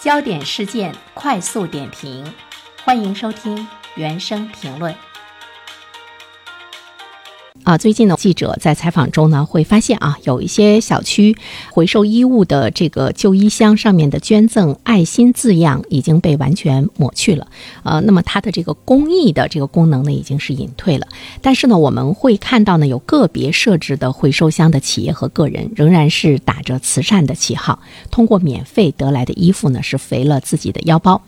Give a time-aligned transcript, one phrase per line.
[0.00, 2.24] 焦点事件快速点评，
[2.84, 4.94] 欢迎收听原声评论。
[7.70, 11.36] 啊，最近呢，记者在采访中呢，会发现啊，有一些小区
[11.70, 17.46] 回收衣物的这个旧衣箱上面的捐赠爱心字样已经被完全抹去了。
[17.84, 21.06] 呃，那么它的这个公益的这个功能呢，已经是隐退了。
[21.42, 27.78] 但是呢，我们会看到呢，有个别设置的回收箱的企业和个人，仍然是打着慈善的旗号，
[28.10, 31.22] 通过免费得来的衣服呢，是肥了自己的腰包。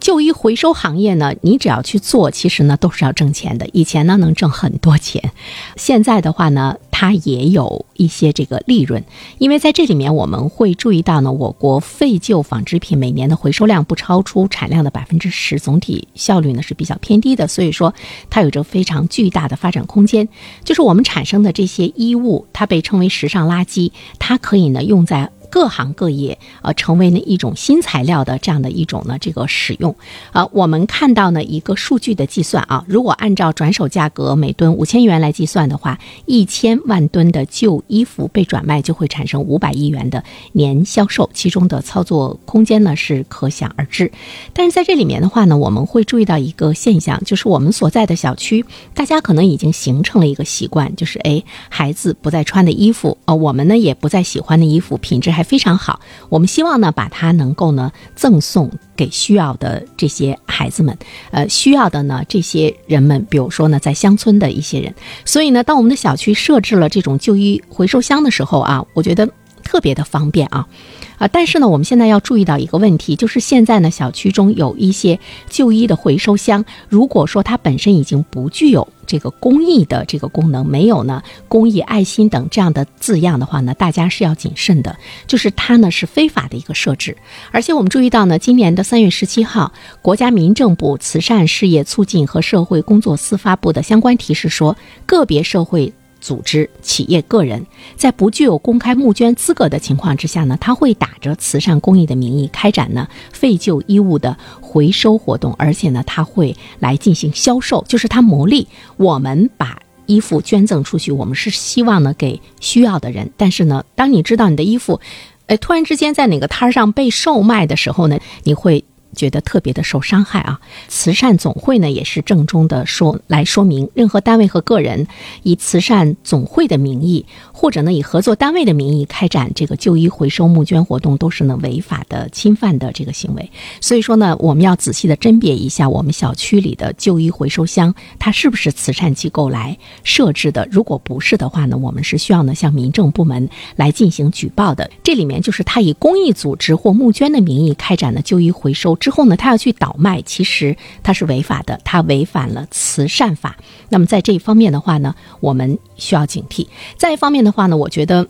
[0.00, 3.68] 旧衣回收行业呢，你只要去做，其实呢都是要挣钱的。
[3.72, 5.32] 以前呢能挣很多钱，
[5.76, 9.02] 现在的话呢，它也有一些这个利润。
[9.38, 17.46] 因为在这里面，我们会注意到呢，我国废旧纺织品每年的回收量不超出产量的百分之十，总体效率呢是比较偏低的。
[17.46, 17.94] 所以说，
[18.28, 20.28] 它有着非常巨大的发展空间。
[20.64, 25.30] 就是我们产生的这些衣物，它被称为时尚垃圾，它可以呢用在。
[25.54, 29.94] 各行各业呃，成为呢一种新材料的这样的一种呢这个使用
[30.32, 44.10] 啊，我们看到呢一个数据的计算啊，如果按照转手价格每吨五千元来计算的话，一千万吨的旧衣服被转卖就会产生五百亿元的年销售，其中的操作空间呢是可想而知。
[44.54, 55.43] 但是在这里面的话呢，我们会注意到一个现象，就是我们所在的小区，大家可能已经形成了一个习惯，就是哎，孩子不再穿的衣服呃，我们呢也不再喜欢的衣服，品质还。
[55.44, 60.96] 非常好，我们希望呢，把它能够呢赠送给需要的这些孩子们，
[61.30, 64.92] 呃，需要的呢这些人们，比如说呢，在乡村的一些人。
[65.24, 69.28] 所以呢，当我们的小区设置了这种旧衣回收箱的时候啊，我觉得
[69.64, 70.68] 特别的方便啊。
[71.16, 84.96] 啊，但是呢，我们现在要注意到一个问题，就是现在呢，小区中有一些旧衣的回收箱，如果说它本身已经不具有这个公益的这个功能，没有呢公益、爱心等这样的字样的话呢，大家是要谨慎的，
[85.28, 87.16] 就是它呢是非法的一个设置。
[87.52, 89.72] 而且我们注意到呢，今年的三月十七号，
[90.02, 94.76] 国家民政部慈善事业促进和社会工作司发布的相关提示说，
[95.06, 95.92] 个别社会。
[96.24, 108.66] 组织、企业、个人在不具有公开募捐资格的情况之下呢，他会打着慈善公益的名义开展呢废旧衣物的回收活动，而且呢，他会来进行销售，就是他牟利。
[108.96, 113.30] 我们把衣服捐赠出去，我们是希望呢给需要的人。
[113.36, 114.98] 但是呢，当你知道你的衣服，
[115.44, 118.82] 呃，突然之间在哪个摊儿上被售卖的时候呢，你会。
[119.14, 120.60] 觉得特别的受伤害啊！
[120.88, 125.06] 慈善总会呢也是郑重的说来说明，任何单位和个人
[125.42, 133.50] 以慈善总会的名义，或者呢以合作单位的名义开展这个旧衣回收募捐活动，都是呢违法的侵犯的这个行为。
[133.80, 140.68] 所以说呢，我们要仔细的甄别一下我们小区里的旧衣回收箱，它是不是慈善机构来设置的？
[140.70, 144.90] 如果不是的话呢，我们是需要呢向民政部门来进行举报的。
[145.02, 148.96] 这里面就是他以公益组织或募捐的名义开展的旧衣回收。
[149.04, 153.54] 之后呢，他要去倒卖，其实他是违法的，他违反了慈善法。
[153.90, 156.66] 那么在这一方面的话呢，我们需要警惕。
[156.96, 158.26] 再一方面的话呢，我觉得。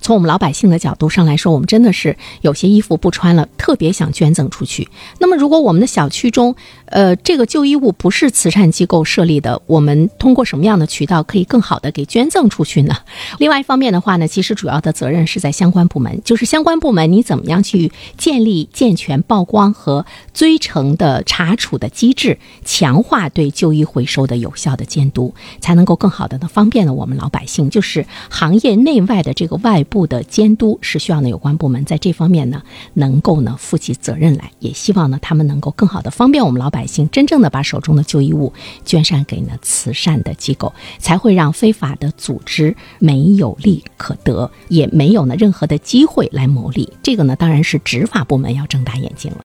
[0.00, 4.88] 从我们老百姓的角度上来说，我们真的是有些衣服不穿了，特别想捐赠出去。
[5.18, 6.54] 那么，如果我们的小区中，
[6.86, 12.94] 呃，这个旧衣物不是慈善机构设立的，我们通过什么样的渠道可以更好的给捐赠出去呢？
[13.38, 29.84] 另外一方面的话呢，其实主要的责任是在相关部门，就是相关部门你怎么样去建立健全曝光和追惩的查处的机制，强化对旧衣回收的有效的监督，才能够更好的呢方便了我们老百姓，就是行业内外的这个外。
[29.88, 32.62] 部的监督是需要呢，有关部门在这方面呢，
[32.94, 38.52] 能够呢负起责任来，也希望呢他们能够更好的方便我们老百姓，真正的把手中的旧衣物
[38.84, 46.88] 捐善给呢慈善的机构，才会让非法的组织没有利可得，也没有呢任何的机会来牟利。
[47.02, 49.36] 这个呢，当然是执法部门要睁大眼睛了。